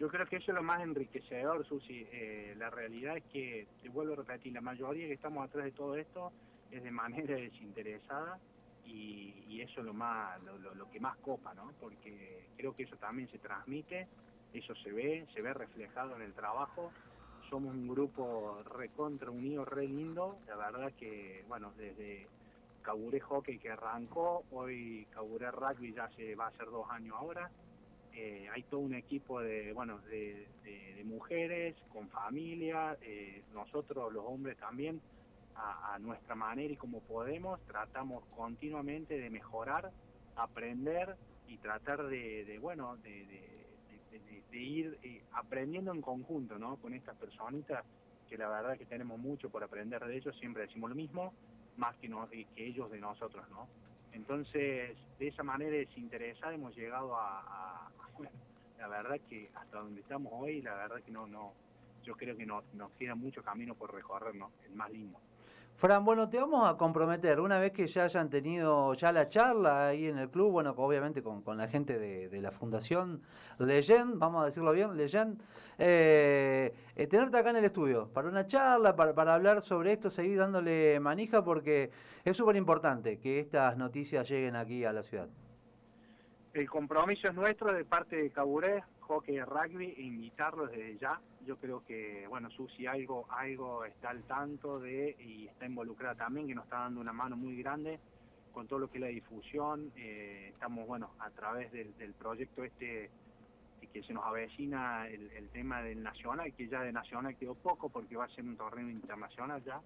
Yo 0.00 0.08
creo 0.08 0.24
que 0.24 0.36
eso 0.36 0.50
es 0.50 0.54
lo 0.54 0.62
más 0.62 0.80
enriquecedor, 0.80 1.66
Susi. 1.66 2.06
Eh, 2.10 2.54
la 2.56 2.70
realidad 2.70 3.18
es 3.18 3.24
que, 3.24 3.66
te 3.82 3.90
vuelvo 3.90 4.14
a 4.14 4.16
repetir, 4.16 4.54
la 4.54 4.62
mayoría 4.62 5.06
que 5.06 5.12
estamos 5.12 5.44
atrás 5.44 5.66
de 5.66 5.72
todo 5.72 5.94
esto 5.94 6.32
es 6.70 6.82
de 6.82 6.90
manera 6.90 7.34
desinteresada 7.36 8.38
y, 8.86 9.60
eso 9.60 9.80
es 9.80 9.86
lo, 9.86 9.92
más, 9.92 10.40
lo, 10.42 10.90
que 10.90 10.98
más 11.00 11.18
copa, 11.18 11.52
¿no? 11.52 11.74
Porque 11.78 12.46
creo 12.56 12.74
que 12.74 12.84
eso 12.84 12.96
también 12.96 13.30
se 13.30 13.36
transmite, 13.36 14.08
eso 14.54 14.74
se 14.76 14.90
ve, 14.90 15.26
se 15.34 15.42
ve 15.42 15.52
reflejado 15.52 16.16
en 16.16 16.22
el 16.22 16.32
trabajo. 16.32 16.90
Somos 17.50 17.74
un 17.74 17.86
grupo 17.86 18.62
recontra 18.74 19.30
unido, 19.30 19.66
re 19.66 19.86
lindo. 19.86 20.38
La 20.48 20.56
verdad 20.56 20.94
que, 20.98 21.44
bueno, 21.46 21.74
desde 21.76 22.26
Caburé 22.80 23.20
Hockey 23.20 23.58
que 23.58 23.70
arrancó, 23.70 24.44
hoy 24.50 25.06
Caburé 25.10 25.50
Rugby 25.50 25.92
ya 25.92 26.08
se 26.16 26.34
va 26.36 26.46
a 26.46 26.48
hacer 26.48 26.70
dos 26.70 26.88
años 26.88 27.14
ahora 27.18 27.50
eh, 28.14 28.48
hay 28.52 28.62
todo 28.64 28.80
un 28.80 28.94
equipo 28.94 29.40
de, 29.40 29.72
bueno, 29.72 29.98
de, 30.10 30.46
mujeres 31.04 31.74
con 31.92 32.08
familia, 32.08 32.96
eh, 33.02 33.42
nosotros 33.52 34.12
los 34.12 34.24
hombres 34.24 34.56
también, 34.58 35.00
a, 35.56 35.98
nuestra 35.98 36.34
manera 36.34 36.72
y 36.72 36.76
como 36.76 37.00
podemos, 37.00 37.60
tratamos 37.66 38.24
continuamente 38.36 39.18
de 39.18 39.28
mejorar, 39.28 39.90
aprender 40.36 41.16
y 41.48 41.58
tratar 41.58 42.06
de, 42.06 42.58
bueno, 42.60 42.96
de, 42.98 43.20
ir 44.52 44.98
eh, 45.02 45.22
aprendiendo 45.32 45.92
en 45.92 46.00
conjunto, 46.00 46.58
¿no? 46.58 46.76
Con 46.76 46.94
estas 46.94 47.16
personitas 47.16 47.84
que 48.28 48.38
la 48.38 48.48
verdad 48.48 48.78
que 48.78 48.86
tenemos 48.86 49.18
mucho 49.18 49.50
por 49.50 49.64
aprender 49.64 50.04
de 50.04 50.16
ellos, 50.16 50.36
siempre 50.38 50.62
decimos 50.62 50.90
lo 50.90 50.96
mismo, 50.96 51.32
más 51.76 51.96
que, 51.96 52.08
que 52.54 52.66
ellos 52.66 52.90
de 52.90 53.00
nosotros, 53.00 53.48
¿no? 53.50 53.66
Entonces, 54.12 54.96
de 55.18 55.28
esa 55.28 55.42
manera 55.42 55.70
desinteresada 55.70 56.54
hemos 56.54 56.74
llegado 56.76 57.14
a, 57.16 57.90
la 58.78 58.88
verdad 58.88 59.20
que 59.28 59.50
hasta 59.54 59.78
donde 59.78 60.00
estamos 60.00 60.32
hoy, 60.34 60.62
la 60.62 60.74
verdad 60.74 60.96
que 61.04 61.10
no, 61.10 61.26
no, 61.26 61.52
yo 62.02 62.16
creo 62.16 62.36
que 62.36 62.46
nos 62.46 62.64
queda 62.98 63.14
mucho 63.14 63.42
camino 63.42 63.74
por 63.74 63.94
recorrernos, 63.94 64.50
el 64.66 64.74
más 64.74 64.90
lindo. 64.90 65.18
Fran, 65.80 66.04
bueno, 66.04 66.28
te 66.28 66.38
vamos 66.38 66.68
a 66.68 66.76
comprometer, 66.76 67.40
una 67.40 67.58
vez 67.58 67.72
que 67.72 67.86
ya 67.86 68.04
hayan 68.04 68.28
tenido 68.28 68.92
ya 68.92 69.12
la 69.12 69.30
charla 69.30 69.88
ahí 69.88 70.08
en 70.08 70.18
el 70.18 70.28
club, 70.28 70.52
bueno, 70.52 70.74
obviamente 70.76 71.22
con, 71.22 71.42
la 71.56 71.68
gente 71.68 71.98
de, 71.98 72.40
la 72.42 72.50
Fundación 72.50 73.22
Legend, 73.58 74.18
vamos 74.18 74.42
a 74.42 74.46
decirlo 74.46 74.72
bien, 74.72 74.94
Legend, 74.94 75.40
eh, 75.78 76.74
eh, 76.94 77.06
tenerte 77.06 77.38
acá 77.38 77.48
en 77.48 77.56
el 77.56 77.64
estudio 77.64 78.08
para 78.08 78.28
una 78.28 78.46
charla, 78.46 78.94
para, 78.94 79.14
para 79.14 79.34
hablar 79.34 79.62
sobre 79.62 79.92
esto, 79.92 80.10
seguir 80.10 80.36
dándole 80.36 81.00
manija, 81.00 81.42
porque 81.42 81.90
es 82.26 82.36
súper 82.36 82.56
importante 82.56 83.18
que 83.18 83.40
estas 83.40 83.78
noticias 83.78 84.28
lleguen 84.28 84.56
aquí 84.56 84.84
a 84.84 84.92
la 84.92 85.02
ciudad. 85.02 85.28
El 86.52 86.68
compromiso 86.68 87.28
es 87.28 87.34
nuestro 87.34 87.72
de 87.72 87.84
parte 87.84 88.16
de 88.16 88.30
Caburé, 88.30 88.82
hockey 89.02 89.36
y 89.36 89.40
rugby, 89.40 89.94
e 89.96 90.02
invitarlos 90.02 90.72
desde 90.72 90.98
ya. 90.98 91.20
Yo 91.46 91.56
creo 91.56 91.84
que, 91.84 92.26
bueno, 92.28 92.50
Susi 92.50 92.88
algo, 92.88 93.26
algo 93.30 93.84
está 93.84 94.10
al 94.10 94.24
tanto 94.24 94.80
de 94.80 95.16
y 95.20 95.46
está 95.46 95.66
involucrada 95.66 96.16
también, 96.16 96.48
que 96.48 96.54
nos 96.56 96.64
está 96.64 96.80
dando 96.80 97.00
una 97.00 97.12
mano 97.12 97.36
muy 97.36 97.62
grande 97.62 98.00
con 98.52 98.66
todo 98.66 98.80
lo 98.80 98.90
que 98.90 98.98
es 98.98 99.02
la 99.02 99.06
difusión. 99.06 99.92
Eh, 99.96 100.48
estamos, 100.52 100.88
bueno, 100.88 101.10
a 101.20 101.30
través 101.30 101.70
del, 101.70 102.14
proyecto 102.14 102.64
este 102.64 103.10
que 103.92 104.02
se 104.04 104.12
nos 104.12 104.24
avecina 104.24 105.08
el, 105.08 105.30
el, 105.32 105.48
tema 105.48 105.82
del 105.82 106.02
nacional, 106.02 106.52
que 106.54 106.68
ya 106.68 106.82
de 106.82 106.92
nacional 106.92 107.36
quedó 107.36 107.54
poco 107.54 107.88
porque 107.88 108.16
va 108.16 108.26
a 108.26 108.28
ser 108.28 108.44
un 108.44 108.56
torneo 108.56 108.88
internacional 108.88 109.62
ya, 109.64 109.80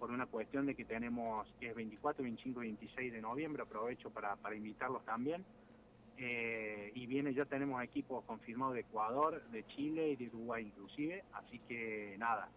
por 0.00 0.10
una 0.10 0.26
cuestión 0.26 0.66
de 0.66 0.74
que 0.74 0.84
tenemos, 0.84 1.46
que 1.60 1.68
es 1.70 1.74
24, 1.74 2.24
25 2.24 2.62
y 2.62 2.66
26 2.66 3.12
de 3.12 3.20
noviembre, 3.20 3.62
aprovecho 3.62 4.10
para, 4.10 4.34
para 4.36 4.56
invitarlos 4.56 5.04
también. 5.04 5.44
Eh, 6.16 6.92
y 6.94 7.06
viene, 7.06 7.34
ya 7.34 7.44
tenemos 7.44 7.82
equipos 7.82 8.24
confirmados 8.24 8.74
de 8.74 8.80
Ecuador, 8.80 9.42
de 9.50 9.66
Chile 9.66 10.10
y 10.10 10.16
de 10.16 10.28
Uruguay 10.28 10.64
inclusive, 10.64 11.24
así 11.32 11.58
que 11.60 12.14
nada, 12.18 12.48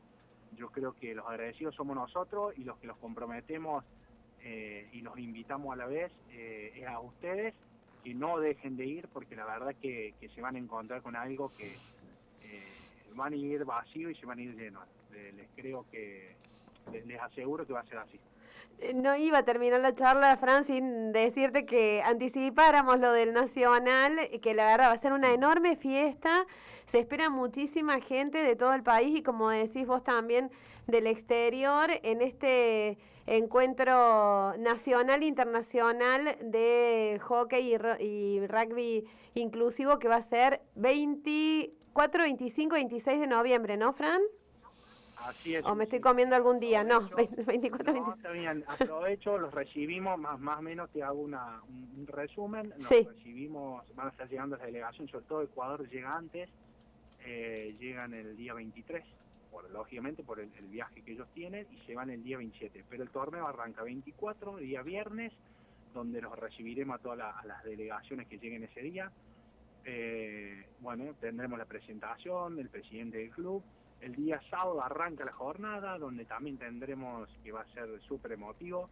yo 0.56 0.70
creo 0.70 0.94
que 0.94 1.16
los 1.16 1.26
agradecidos 1.26 1.74
somos 1.74 1.96
nosotros 1.96 2.54
y 2.56 2.64
los 2.64 2.78
que 2.78 2.86
los 2.86 2.98
comprometemos 2.98 3.84
eh, 4.44 4.88
y 4.94 5.02
los 5.02 5.18
invitamos 5.18 5.74
a 5.74 5.76
la 5.76 5.88
vez 5.88 6.12
eh, 6.30 6.72
es 6.76 6.88
a 6.88 7.00
ustedes 7.00 7.56
que 8.04 8.14
no 8.14 8.38
dejen 8.38 8.78
de 8.78 8.86
ir 8.86 9.08
porque 9.08 9.36
la 9.36 9.46
verdad 9.46 9.76
que, 9.82 10.14
que 10.20 10.30
se 10.30 10.42
van 10.42 10.56
a 10.56 10.60
encontrar 10.60 11.02
con 11.02 11.16
algo 11.16 11.52
que 11.58 11.76
van 13.16 13.34
a 13.34 13.36
ir 13.36 13.66
vacío 13.66 14.10
y 14.10 14.16
se 14.16 14.26
van 14.26 14.38
a 14.38 14.42
ir 14.44 14.56
llenos. 14.56 14.88
les 15.12 15.48
creo 15.56 15.86
que, 15.92 16.36
les 17.06 17.20
aseguro 17.20 17.66
que 17.66 17.74
va 17.74 17.82
a 17.82 17.86
ser 17.86 17.98
así. 17.98 18.20
Eh, 18.80 18.94
no 18.94 19.16
iba 19.16 19.40
a 19.40 19.44
terminar 19.44 19.82
la 19.82 19.96
charla, 19.96 20.38
Fran, 20.38 20.64
sin 20.64 21.12
decirte 21.12 21.66
que 21.66 22.02
anticipáramos 22.04 23.00
lo 23.00 23.12
del 23.12 23.34
Nacional, 23.34 24.30
que 24.42 24.54
la 24.54 24.68
verdad 24.68 24.90
va 24.90 24.94
a 24.94 24.98
ser 24.98 25.14
una 25.14 25.34
enorme 25.34 25.76
fiesta. 25.76 26.46
Se 26.88 27.00
espera 27.00 27.30
muchísima 27.30 28.00
gente 28.00 28.38
de 28.38 28.56
todo 28.56 28.74
el 28.74 28.84
país 28.84 29.18
y 29.20 29.24
como 29.24 29.50
decís 29.50 29.88
vos 29.88 30.04
también 30.04 30.52
del 30.86 31.08
exterior 31.08 31.90
en 32.04 32.22
este 32.22 32.98
encuentro 33.26 34.56
nacional 34.58 35.22
internacional 35.24 36.38
de 36.42 37.20
hockey 37.24 37.76
y, 37.76 38.04
y 38.04 38.48
rugby 38.48 39.06
inclusivo 39.34 40.00
que 40.00 40.08
va 40.08 40.16
a 40.18 40.22
ser 40.22 40.62
24, 40.76 42.24
25, 42.24 42.76
26 42.76 43.20
de 43.20 43.28
noviembre, 43.28 43.76
¿no, 43.76 43.92
Fran? 43.92 44.22
Así 45.24 45.56
es. 45.56 45.66
O 45.66 45.76
me 45.76 45.86
estoy 45.86 46.00
comiendo 46.00 46.36
algún 46.36 46.60
día, 46.60 46.84
no, 46.84 47.10
24, 47.46 47.94
no, 47.94 48.14
Está 48.14 48.32
bien, 48.32 48.64
aprovecho, 48.68 49.38
los 49.38 49.54
recibimos, 49.54 50.18
más 50.20 50.40
más 50.40 50.60
o 50.60 50.62
menos 50.62 50.90
te 50.92 51.04
hago 51.04 51.22
una, 51.22 51.62
un, 51.68 52.08
resumen. 52.08 52.74
Los 52.78 52.90
recibimos, 52.90 53.84
van 53.96 54.08
a 54.08 54.10
estar 54.12 54.30
llegando 54.30 54.58
las 54.58 54.66
delegaciones, 54.66 55.12
sobre 55.12 55.26
todo 55.26 55.42
Ecuador 55.42 55.90
llega 55.90 56.16
antes, 56.16 56.50
eh, 57.26 57.76
llegan 57.80 58.14
el 58.14 58.38
día 58.38 58.54
23, 58.54 59.04
por, 59.52 59.70
lógicamente 59.72 60.24
por 60.24 60.40
el, 60.40 60.50
viaje 60.70 61.02
que 61.02 61.14
ellos 61.14 61.28
tienen, 61.34 61.68
y 61.72 61.86
se 61.86 61.96
van 61.96 62.10
el 62.10 62.24
día 62.24 62.38
27. 62.38 62.86
Pero 62.90 63.04
el 63.04 63.10
torneo 63.10 63.48
arranca 63.48 63.84
24, 63.84 64.58
día 64.58 64.82
viernes, 64.84 65.34
donde 65.94 66.22
los 66.22 66.38
recibiremos 66.38 67.00
a 67.00 67.02
todas 67.02 67.18
las 67.46 67.64
delegaciones 67.64 68.28
que 68.28 68.38
lleguen 68.38 68.64
ese 68.64 68.82
día. 68.82 69.12
Eh, 69.84 70.68
bueno, 70.80 71.16
tendremos 71.20 71.58
la 71.58 71.66
presentación 71.66 72.56
del 72.56 72.70
presidente 72.70 73.18
del 73.18 73.30
club, 73.30 73.64
el 74.02 74.16
día 74.16 74.42
sábado 74.50 74.82
arranca 74.82 75.26
la 75.26 75.34
jornada, 75.34 75.98
donde 75.98 76.26
también 76.26 76.58
tendremos, 76.58 77.30
que 77.44 77.52
va 77.52 77.62
a 77.62 77.74
ser 77.74 78.00
súper 78.02 78.34
emotivo, 78.34 78.90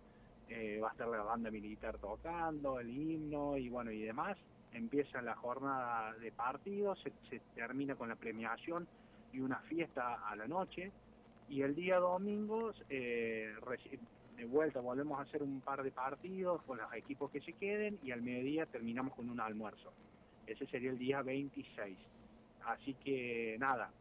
eh, 0.50 0.80
va 0.82 0.90
a 0.90 0.92
estar 0.92 1.08
la 1.08 1.24
banda 1.24 1.52
militar 1.52 1.98
tocando, 1.98 2.80
el 2.80 2.90
himno 2.90 3.58
y 3.58 3.70
bueno 3.70 3.92
y 3.92 4.02
demás. 4.02 4.38
Empieza 4.74 5.22
la 5.22 5.36
jornada 5.36 6.14
de 6.14 6.32
partidos, 6.32 7.02
se, 7.30 7.40
termina 7.56 7.96
con 7.96 8.10
la 8.10 8.16
premiación 8.16 8.88
y 9.32 9.40
una 9.40 9.60
fiesta 9.62 10.28
a 10.28 10.36
la 10.36 10.48
noche. 10.48 10.92
Y 11.50 11.62
el 11.62 11.76
día 11.76 11.98
domingo, 12.00 12.72
eh, 12.90 13.54
de 14.36 14.46
vuelta, 14.46 14.82
volvemos 14.82 15.20
a 15.20 15.24
hacer 15.24 15.44
un 15.44 15.62
par 15.62 15.84
de 15.84 15.92
partidos 15.92 16.62
con 16.64 16.78
los 16.80 16.92
equipos 16.94 17.32
que 17.32 17.42
se 17.42 17.54
queden 17.54 18.00
y 18.04 18.12
al 18.12 18.22
mediodía 18.22 18.66
terminamos 18.66 19.14
con 19.14 19.30
un 19.30 19.40
almuerzo. 19.40 19.94
Ese 20.48 20.66
sería 20.68 20.90
el 20.90 20.98
día 20.98 21.22
26. 21.22 21.98
Así 22.66 22.96
que 22.96 23.56
nada, 23.60 23.92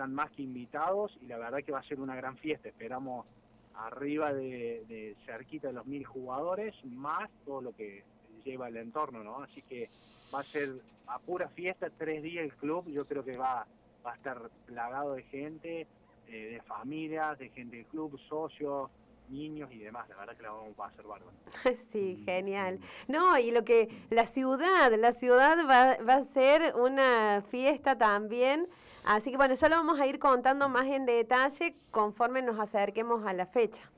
están 0.00 0.14
más 0.14 0.30
que 0.30 0.40
invitados 0.40 1.14
y 1.20 1.26
la 1.26 1.36
verdad 1.36 1.58
que 1.58 1.72
va 1.72 1.80
a 1.80 1.82
ser 1.82 2.00
una 2.00 2.16
gran 2.16 2.38
fiesta. 2.38 2.70
Esperamos 2.70 3.26
arriba 3.74 4.32
de, 4.32 5.14
cerquita 5.26 5.68
de 5.68 5.74
los 5.74 5.84
mil 5.84 6.06
jugadores, 6.06 6.74
más 6.86 7.28
todo 7.44 7.60
lo 7.60 7.76
que 7.76 8.02
lleva 8.42 8.68
el 8.68 8.78
entorno, 8.78 9.22
¿no? 9.22 9.42
Así 9.42 9.60
que 9.60 9.90
va 10.34 10.40
a 10.40 10.44
ser 10.44 10.80
a 11.06 11.18
pura 11.18 11.50
fiesta, 11.50 11.90
tres 11.90 12.22
días 12.22 12.44
el 12.44 12.54
club, 12.54 12.88
yo 12.88 13.04
creo 13.04 13.22
que 13.22 13.36
va, 13.36 13.66
va 14.06 14.12
a 14.12 14.14
estar 14.14 14.50
plagado 14.64 15.12
de 15.16 15.22
gente, 15.24 15.86
eh, 16.28 16.52
de 16.52 16.62
familias, 16.62 17.38
de 17.38 17.50
gente 17.50 17.76
del 17.76 17.86
club, 17.86 18.18
socios, 18.26 18.90
niños 19.28 19.70
y 19.70 19.80
demás. 19.80 20.08
La 20.08 20.16
verdad 20.16 20.34
que 20.34 20.42
la 20.44 20.52
vamos 20.52 20.78
a 20.78 20.86
hacer 20.86 21.04
bárbaro. 21.04 21.32
Sí, 21.92 22.22
genial. 22.24 22.80
No, 23.06 23.38
y 23.38 23.50
lo 23.50 23.66
que 23.66 24.06
la 24.08 24.24
ciudad, 24.24 24.94
la 24.98 25.12
ciudad 25.12 25.58
va, 25.68 26.02
va 26.02 26.14
a 26.14 26.22
ser 26.22 26.74
una 26.74 27.42
fiesta 27.50 27.98
también. 27.98 28.66
Así 29.04 29.30
que 29.30 29.36
bueno, 29.36 29.54
ya 29.54 29.68
lo 29.68 29.76
vamos 29.76 29.98
a 29.98 30.06
ir 30.06 30.18
contando 30.18 30.68
más 30.68 30.86
en 30.86 31.06
detalle 31.06 31.74
conforme 31.90 32.42
nos 32.42 32.58
acerquemos 32.58 33.24
a 33.26 33.32
la 33.32 33.46
fecha. 33.46 33.90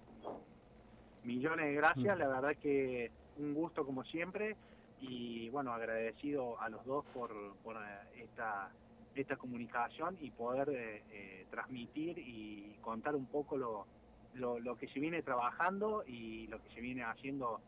Millones 1.25 1.66
de 1.66 1.75
gracias, 1.75 2.18
la 2.18 2.28
verdad 2.28 2.56
que 2.61 3.11
un 3.38 3.54
gusto 3.54 3.85
como 3.85 4.04
siempre 4.04 4.56
y 5.00 5.49
bueno, 5.50 5.73
agradecido 5.73 6.61
a 6.61 6.68
los 6.68 6.85
dos 6.85 7.04
por, 7.12 7.30
por 7.64 7.76
eh, 7.76 8.23
esta, 8.23 8.71
esta 9.14 9.37
comunicación 9.37 10.16
y 10.21 10.30
poder 10.30 10.68
eh, 10.71 11.02
eh, 11.11 11.47
transmitir 11.50 12.18
y 12.18 12.76
contar 12.80 13.16
un 13.16 13.26
poco 13.26 13.56
lo, 13.56 13.87
lo, 14.35 14.61
lo, 14.61 14.76
que 14.76 14.87
se 14.88 15.00
viene 15.00 15.23
trabajando 15.23 16.04
y 16.06 16.47
lo 16.47 16.62
que 16.62 16.71
se 16.71 16.80
viene 16.80 17.02
haciendo 17.02 17.61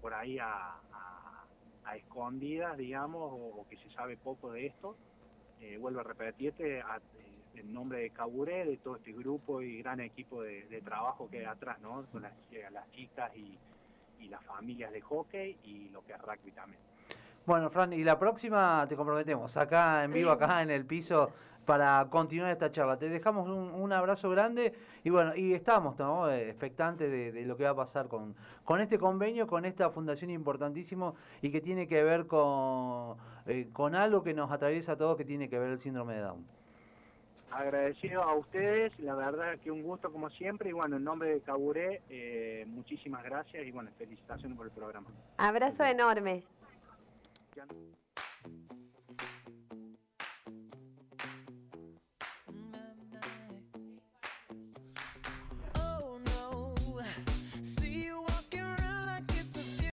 por 0.00 0.14
ahí 0.14 0.38
a, 0.38 0.76
a, 0.92 1.44
a 1.84 1.96
escondidas, 1.96 2.78
digamos, 2.78 3.32
o, 3.32 3.60
o, 3.60 3.66
que 3.68 3.76
se 3.76 3.90
sabe 3.90 4.16
poco 4.16 4.52
de 4.52 4.66
esto. 4.66 4.96
Eh, 5.60 5.76
vuelvo 5.78 6.00
a 6.00 6.04
repetirte, 6.04 6.80
a, 6.80 7.00
en 7.54 7.72
nombre 7.72 7.98
de 7.98 8.10
Caburé, 8.10 8.64
de 8.64 8.76
todo 8.76 8.96
este 8.96 9.12
grupo 9.12 9.60
y 9.60 9.82
gran 9.82 10.00
equipo 10.00 10.42
de, 10.42 10.64
de 10.66 10.80
trabajo 10.80 11.28
que 11.28 11.40
hay 11.40 11.44
atrás, 11.46 11.80
¿no? 11.80 12.04
Con 12.12 12.22
las, 12.22 12.32
las 12.72 12.90
chicas 12.92 13.32
y, 13.36 13.58
y 14.20 14.28
las 14.28 14.44
familias 14.44 14.92
de 14.92 15.00
hockey 15.00 15.58
y 15.64 15.88
lo 15.88 16.04
que 16.04 16.12
es 16.12 16.20
rugby 16.20 16.52
también. 16.52 16.80
Bueno, 17.46 17.70
Fran, 17.70 17.92
y 17.92 18.04
la 18.04 18.18
próxima 18.18 18.86
te 18.88 18.94
comprometemos, 18.94 19.56
acá 19.56 20.04
en 20.04 20.12
vivo, 20.12 20.30
acá 20.30 20.62
en 20.62 20.70
el 20.70 20.84
piso, 20.84 21.32
para 21.68 22.08
continuar 22.08 22.50
esta 22.50 22.72
charla. 22.72 22.96
Te 22.96 23.10
dejamos 23.10 23.46
un, 23.46 23.74
un 23.78 23.92
abrazo 23.92 24.30
grande 24.30 24.72
y 25.04 25.10
bueno, 25.10 25.36
y 25.36 25.52
estamos 25.52 25.98
¿no? 25.98 26.32
expectantes 26.32 27.10
de, 27.10 27.30
de, 27.30 27.44
lo 27.44 27.58
que 27.58 27.64
va 27.64 27.70
a 27.70 27.76
pasar 27.76 28.08
con, 28.08 28.34
con 28.64 28.80
este 28.80 28.98
convenio, 28.98 29.46
con 29.46 29.66
esta 29.66 29.90
fundación 29.90 30.30
importantísimo 30.30 31.14
y 31.42 31.50
que 31.50 31.60
tiene 31.60 31.86
que 31.86 32.02
ver 32.02 32.26
con, 32.26 33.18
eh, 33.44 33.68
con 33.70 33.94
algo 33.94 34.22
que 34.22 34.32
nos 34.32 34.50
atraviesa 34.50 34.92
a 34.92 34.96
todos, 34.96 35.18
que 35.18 35.26
tiene 35.26 35.50
que 35.50 35.58
ver 35.58 35.68
el 35.68 35.78
síndrome 35.78 36.14
de 36.14 36.20
Down. 36.20 36.46
Agradecido 37.50 38.22
a 38.22 38.34
ustedes, 38.34 38.98
la 39.00 39.14
verdad 39.14 39.58
que 39.58 39.70
un 39.70 39.82
gusto 39.82 40.10
como 40.10 40.30
siempre 40.30 40.70
y 40.70 40.72
bueno, 40.72 40.96
en 40.96 41.04
nombre 41.04 41.34
de 41.34 41.40
Caburé, 41.42 42.00
eh, 42.08 42.64
muchísimas 42.68 43.22
gracias 43.24 43.66
y 43.66 43.70
bueno, 43.72 43.90
felicitaciones 43.98 44.56
por 44.56 44.64
el 44.64 44.72
programa. 44.72 45.08
Abrazo 45.36 45.84
enorme. 45.84 46.44
Ya. 47.54 47.66